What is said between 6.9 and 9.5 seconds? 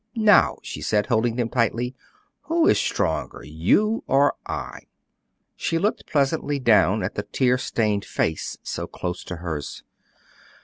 at the tear stained face so close to